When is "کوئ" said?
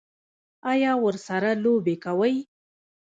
2.03-2.35